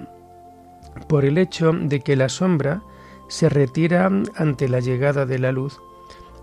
Por 1.07 1.25
el 1.25 1.37
hecho 1.37 1.71
de 1.71 1.99
que 1.99 2.15
la 2.15 2.29
sombra 2.29 2.81
se 3.29 3.49
retira 3.49 4.09
ante 4.35 4.67
la 4.67 4.79
llegada 4.79 5.25
de 5.25 5.37
la 5.37 5.51
luz 5.51 5.79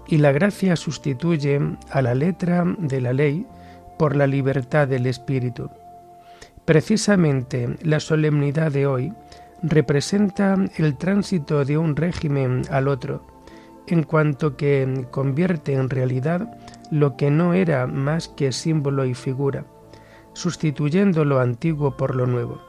y 0.07 0.19
la 0.19 0.33
gracia 0.33 0.77
sustituye 0.77 1.61
a 1.91 2.03
la 2.03 2.15
letra 2.15 2.65
de 2.79 3.01
la 3.01 3.13
ley 3.13 3.47
por 3.99 4.17
la 4.17 4.27
libertad 4.27 4.89
del 4.89 5.07
Espíritu. 5.07 5.71
Precisamente 6.65 7.77
la 7.83 8.01
solemnidad 8.01 8.73
de 8.73 8.87
hoy 8.87 9.13
representa 9.63 10.57
el 10.77 10.97
tránsito 10.97 11.65
de 11.65 11.79
un 11.79 11.97
régimen 11.97 12.63
al 12.71 12.89
otro, 12.89 13.23
en 13.87 14.03
cuanto 14.03 14.57
que 14.57 15.07
convierte 15.11 15.75
en 15.75 15.91
realidad 15.91 16.57
lo 16.91 17.17
que 17.17 17.31
no 17.31 17.55
era 17.55 17.87
más 17.87 18.29
que 18.29 18.53
símbolo 18.53 19.05
y 19.05 19.15
figura, 19.15 19.65
sustituyendo 20.33 21.25
lo 21.25 21.41
antiguo 21.41 21.97
por 21.97 22.15
lo 22.15 22.27
nuevo. 22.27 22.61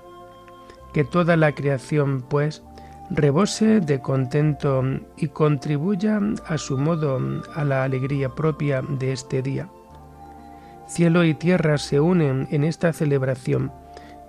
Que 0.93 1.03
toda 1.03 1.35
la 1.35 1.53
creación, 1.53 2.21
pues, 2.21 2.63
rebose 3.09 3.81
de 3.81 3.99
contento 4.01 4.83
y 5.17 5.27
contribuya 5.27 6.19
a 6.47 6.57
su 6.57 6.77
modo 6.77 7.19
a 7.53 7.63
la 7.63 7.83
alegría 7.83 8.29
propia 8.29 8.81
de 8.81 9.13
este 9.13 9.41
día. 9.41 9.69
Cielo 10.87 11.23
y 11.23 11.33
tierra 11.33 11.77
se 11.77 11.99
unen 11.99 12.47
en 12.51 12.63
esta 12.63 12.93
celebración 12.93 13.71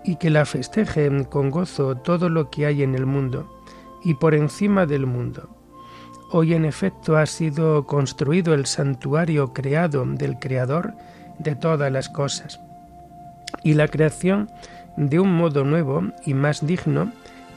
y 0.04 0.16
que 0.16 0.30
la 0.30 0.44
festejen 0.44 1.24
con 1.24 1.50
gozo 1.50 1.96
todo 1.96 2.28
lo 2.28 2.50
que 2.50 2.66
hay 2.66 2.82
en 2.82 2.94
el 2.94 3.06
mundo 3.06 3.60
y 4.04 4.14
por 4.14 4.34
encima 4.34 4.86
del 4.86 5.06
mundo. 5.06 5.48
Hoy 6.30 6.54
en 6.54 6.64
efecto 6.64 7.16
ha 7.16 7.26
sido 7.26 7.86
construido 7.86 8.54
el 8.54 8.66
santuario 8.66 9.52
creado 9.52 10.04
del 10.06 10.38
Creador 10.38 10.94
de 11.38 11.54
todas 11.54 11.90
las 11.92 12.08
cosas 12.08 12.60
y 13.62 13.74
la 13.74 13.88
creación 13.88 14.48
de 14.96 15.20
un 15.20 15.32
modo 15.32 15.64
nuevo 15.64 16.02
y 16.24 16.34
más 16.34 16.66
digno 16.66 17.12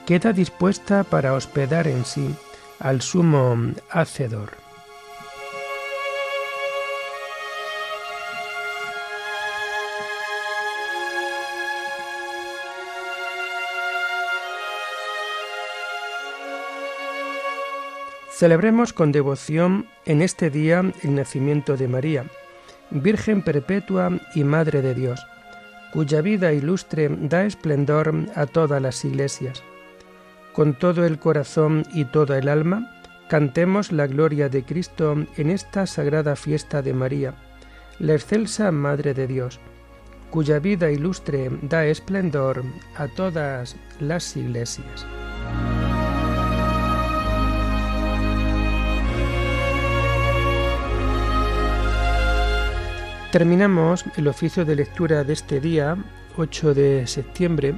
queda 0.09 0.33
dispuesta 0.33 1.03
para 1.03 1.35
hospedar 1.35 1.87
en 1.87 2.03
sí 2.03 2.33
al 2.79 3.03
sumo 3.03 3.55
hacedor. 3.91 4.53
Celebremos 18.31 18.93
con 18.93 19.11
devoción 19.11 19.85
en 20.07 20.23
este 20.23 20.49
día 20.49 20.91
el 21.03 21.13
nacimiento 21.13 21.77
de 21.77 21.87
María, 21.87 22.25
Virgen 22.89 23.43
perpetua 23.43 24.09
y 24.33 24.43
Madre 24.43 24.81
de 24.81 24.95
Dios, 24.95 25.23
cuya 25.93 26.21
vida 26.21 26.51
ilustre 26.51 27.09
da 27.11 27.45
esplendor 27.45 28.11
a 28.33 28.47
todas 28.47 28.81
las 28.81 29.05
iglesias. 29.05 29.61
Con 30.53 30.73
todo 30.73 31.05
el 31.05 31.19
corazón 31.19 31.83
y 31.93 32.05
toda 32.05 32.37
el 32.37 32.49
alma, 32.49 32.91
cantemos 33.29 33.91
la 33.91 34.07
gloria 34.07 34.49
de 34.49 34.63
Cristo 34.63 35.15
en 35.37 35.49
esta 35.51 35.85
sagrada 35.85 36.35
fiesta 36.35 36.81
de 36.81 36.93
María, 36.93 37.35
la 37.99 38.13
excelsa 38.13 38.71
Madre 38.71 39.13
de 39.13 39.27
Dios, 39.27 39.59
cuya 40.31 40.59
vida 40.59 40.91
ilustre 40.91 41.49
da 41.61 41.85
esplendor 41.85 42.63
a 42.95 43.07
todas 43.07 43.75
las 43.99 44.35
iglesias. 44.35 45.05
Terminamos 53.31 54.05
el 54.17 54.27
oficio 54.27 54.65
de 54.65 54.75
lectura 54.75 55.23
de 55.23 55.33
este 55.33 55.59
día, 55.59 55.95
8 56.37 56.73
de 56.73 57.05
septiembre, 57.05 57.75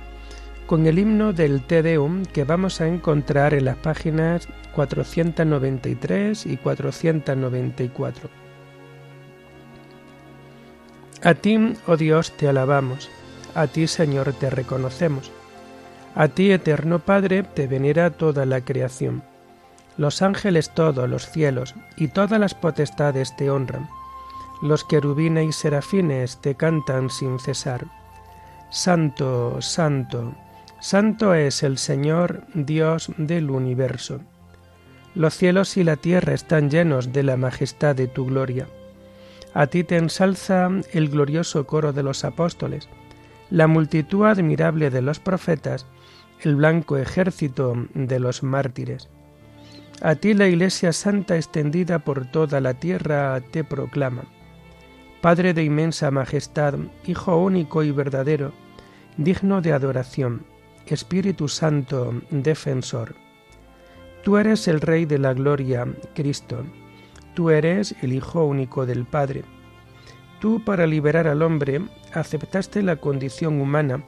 con 0.72 0.88
el 0.88 1.00
himno 1.00 1.34
del 1.34 1.64
Te 1.64 1.84
Deum 1.84 2.24
que 2.24 2.46
vamos 2.46 2.80
a 2.80 2.88
encontrar 2.88 3.54
en 3.54 3.66
las 3.66 3.76
páginas 3.76 4.48
493 4.74 6.46
y 6.46 6.56
494. 6.56 8.30
A 11.24 11.34
ti, 11.34 11.74
oh 11.88 11.98
Dios, 11.98 12.32
te 12.38 12.48
alabamos, 12.48 13.10
a 13.54 13.68
ti, 13.68 13.86
Señor, 13.86 14.32
te 14.32 14.50
reconocemos. 14.50 15.30
A 16.16 16.30
ti, 16.30 16.54
eterno 16.54 17.00
Padre, 17.00 17.44
te 17.44 17.68
venera 17.68 18.10
toda 18.12 18.46
la 18.46 18.62
creación. 18.62 19.24
Los 19.98 20.22
ángeles 20.22 20.74
todos, 20.74 21.10
los 21.10 21.30
cielos 21.30 21.76
y 21.98 22.08
todas 22.08 22.40
las 22.40 22.56
potestades 22.56 23.36
te 23.36 23.50
honran 23.50 23.90
los 24.62 24.86
querubines 24.86 25.50
y 25.50 25.52
serafines 25.52 26.38
te 26.38 26.56
cantan 26.56 27.10
sin 27.10 27.40
cesar. 27.40 27.88
Santo, 28.70 29.60
santo, 29.60 30.34
santo 30.82 31.36
es 31.36 31.62
el 31.62 31.78
Señor, 31.78 32.42
Dios 32.56 33.12
del 33.18 33.52
universo. 33.52 34.20
Los 35.14 35.36
cielos 35.36 35.78
y 35.78 35.84
la 35.84 35.96
tierra 35.96 36.34
están 36.34 36.72
llenos 36.72 37.14
de 37.14 37.22
la 37.22 37.38
majestad 37.38 37.96
de 37.96 38.08
tu 38.08 38.26
gloria. 38.26 38.68
A 39.54 39.68
ti 39.68 39.84
te 39.84 39.98
ensalza 39.98 40.70
el 40.92 41.10
glorioso 41.10 41.68
coro 41.68 41.94
de 41.94 42.02
los 42.02 42.26
apóstoles, 42.26 42.90
la 43.52 43.68
multitud 43.68 44.26
admirable 44.26 44.90
de 44.90 45.04
los 45.04 45.20
profetas, 45.20 45.86
el 46.42 46.56
blanco 46.56 46.98
ejército 46.98 47.76
de 47.94 48.20
los 48.20 48.42
mártires. 48.42 49.08
A 50.02 50.16
ti 50.16 50.34
la 50.34 50.48
Iglesia 50.48 50.94
Santa 50.94 51.36
extendida 51.36 52.00
por 52.00 52.26
toda 52.26 52.60
la 52.60 52.74
tierra 52.74 53.40
te 53.52 53.64
proclama. 53.64 54.24
Padre 55.22 55.54
de 55.54 55.64
inmensa 55.64 56.10
majestad, 56.10 56.74
Hijo 57.06 57.38
único 57.38 57.84
y 57.84 57.92
verdadero, 57.92 58.52
digno 59.18 59.62
de 59.62 59.74
adoración, 59.74 60.51
Espíritu 60.88 61.48
Santo, 61.48 62.14
defensor. 62.30 63.16
Tú 64.24 64.38
eres 64.38 64.68
el 64.68 64.82
Rey 64.82 65.06
de 65.06 65.18
la 65.18 65.34
Gloria, 65.34 65.88
Cristo. 66.14 66.64
Tú 67.34 67.50
eres 67.50 67.96
el 68.02 68.14
Hijo 68.14 68.46
único 68.46 68.86
del 68.86 69.06
Padre. 69.06 69.44
Tú, 70.40 70.64
para 70.64 70.86
liberar 70.86 71.28
al 71.28 71.42
hombre, 71.42 71.82
aceptaste 72.14 72.82
la 72.82 72.98
condición 72.98 73.62
humana 73.62 74.04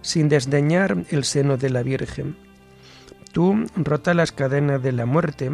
sin 0.00 0.28
desdeñar 0.28 1.04
el 1.10 1.24
seno 1.24 1.56
de 1.56 1.70
la 1.70 1.82
Virgen. 1.82 2.36
Tú, 3.32 3.66
rota 3.76 4.14
las 4.14 4.32
cadenas 4.32 4.82
de 4.82 4.92
la 4.92 5.06
muerte, 5.06 5.50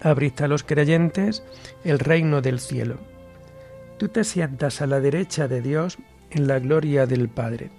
abriste 0.00 0.44
a 0.44 0.48
los 0.48 0.62
creyentes 0.62 1.42
el 1.84 1.98
reino 1.98 2.42
del 2.42 2.60
cielo 2.60 2.98
tú 3.98 4.08
te 4.08 4.24
sientas 4.24 4.82
a 4.82 4.86
la 4.86 5.00
derecha 5.00 5.48
de 5.48 5.62
Dios 5.62 5.98
en 6.30 6.46
la 6.46 6.58
gloria 6.58 7.06
del 7.06 7.28
Padre. 7.28 7.70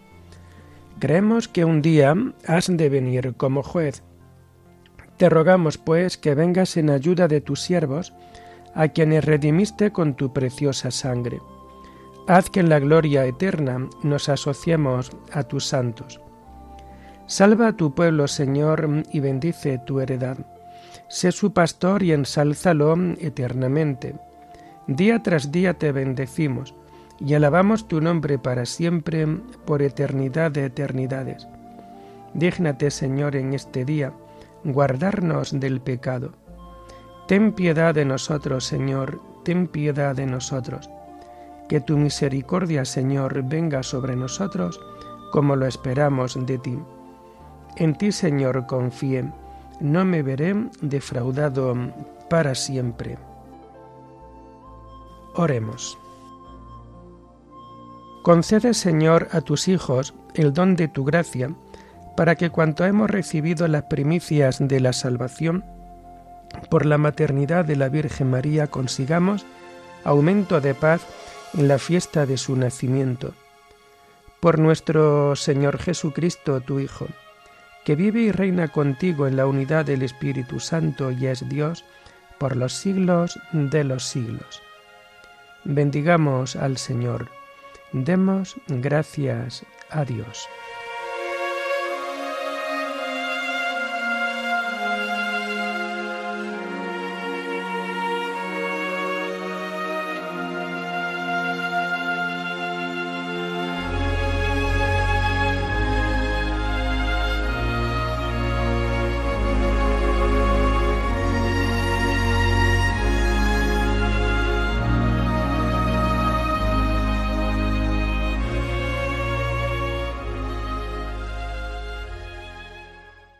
Creemos 0.99 1.47
que 1.47 1.63
un 1.63 1.83
día 1.83 2.15
has 2.47 2.75
de 2.75 2.89
venir 2.89 3.35
como 3.37 3.61
juez. 3.61 4.01
Te 5.17 5.29
rogamos, 5.29 5.77
pues, 5.77 6.17
que 6.17 6.33
vengas 6.33 6.75
en 6.75 6.89
ayuda 6.89 7.27
de 7.27 7.39
tus 7.39 7.61
siervos, 7.61 8.13
a 8.73 8.87
quienes 8.87 9.23
redimiste 9.23 9.91
con 9.91 10.15
tu 10.15 10.33
preciosa 10.33 10.89
sangre. 10.89 11.39
Haz 12.27 12.49
que 12.49 12.61
en 12.61 12.69
la 12.69 12.79
gloria 12.79 13.25
eterna 13.25 13.87
nos 14.01 14.27
asociemos 14.27 15.11
a 15.31 15.43
tus 15.43 15.65
santos. 15.65 16.19
Salva 17.27 17.67
a 17.67 17.77
tu 17.77 17.93
pueblo, 17.93 18.27
Señor, 18.27 19.03
y 19.11 19.19
bendice 19.19 19.79
tu 19.85 19.99
heredad. 19.99 20.37
Sé 21.09 21.31
su 21.31 21.53
pastor 21.53 22.01
y 22.01 22.11
ensálzalo 22.11 22.95
eternamente. 23.19 24.15
Día 24.87 25.21
tras 25.21 25.51
día 25.51 25.75
te 25.75 25.91
bendecimos 25.91 26.73
y 27.19 27.33
alabamos 27.33 27.87
tu 27.87 28.01
nombre 28.01 28.37
para 28.37 28.65
siempre, 28.65 29.25
por 29.65 29.81
eternidad 29.81 30.51
de 30.51 30.65
eternidades. 30.65 31.47
Dígnate, 32.33 32.91
Señor, 32.91 33.35
en 33.35 33.53
este 33.53 33.85
día, 33.85 34.13
guardarnos 34.63 35.59
del 35.59 35.81
pecado. 35.81 36.33
Ten 37.27 37.53
piedad 37.53 37.95
de 37.95 38.05
nosotros, 38.05 38.65
Señor, 38.65 39.21
ten 39.43 39.67
piedad 39.67 40.15
de 40.15 40.25
nosotros. 40.25 40.89
Que 41.67 41.81
tu 41.81 41.97
misericordia, 41.97 42.85
Señor, 42.85 43.43
venga 43.43 43.83
sobre 43.83 44.15
nosotros 44.15 44.79
como 45.31 45.55
lo 45.55 45.65
esperamos 45.65 46.37
de 46.45 46.57
ti. 46.57 46.79
En 47.75 47.95
ti, 47.95 48.11
Señor, 48.11 48.65
confié, 48.65 49.25
no 49.79 50.05
me 50.05 50.23
veré 50.23 50.55
defraudado 50.81 51.75
para 52.29 52.55
siempre. 52.55 53.17
Oremos. 55.35 55.97
Concede, 58.27 58.73
Señor, 58.73 59.29
a 59.31 59.39
tus 59.39 59.69
hijos 59.69 60.13
el 60.33 60.51
don 60.51 60.75
de 60.75 60.89
tu 60.89 61.05
gracia, 61.05 61.49
para 62.17 62.35
que 62.35 62.49
cuanto 62.49 62.83
hemos 62.83 63.09
recibido 63.09 63.69
las 63.69 63.83
primicias 63.83 64.57
de 64.59 64.81
la 64.81 64.91
salvación, 64.91 65.63
por 66.69 66.85
la 66.85 66.97
maternidad 66.97 67.63
de 67.63 67.77
la 67.77 67.87
Virgen 67.87 68.29
María 68.29 68.67
consigamos 68.67 69.45
aumento 70.03 70.59
de 70.59 70.75
paz 70.75 71.03
en 71.53 71.69
la 71.69 71.77
fiesta 71.77 72.25
de 72.25 72.35
su 72.35 72.57
nacimiento. 72.57 73.33
Por 74.41 74.59
nuestro 74.59 75.37
Señor 75.37 75.77
Jesucristo, 75.77 76.59
tu 76.59 76.81
Hijo, 76.81 77.07
que 77.85 77.95
vive 77.95 78.19
y 78.23 78.31
reina 78.33 78.67
contigo 78.67 79.27
en 79.27 79.37
la 79.37 79.47
unidad 79.47 79.85
del 79.85 80.03
Espíritu 80.03 80.59
Santo 80.59 81.11
y 81.11 81.27
es 81.27 81.47
Dios 81.47 81.85
por 82.39 82.57
los 82.57 82.73
siglos 82.73 83.39
de 83.53 83.85
los 83.85 84.03
siglos. 84.03 84.61
Bendigamos 85.63 86.57
al 86.57 86.75
Señor. 86.75 87.36
Demos 87.91 88.55
gracias 88.67 89.65
a 89.89 90.03
Dios. 90.03 90.47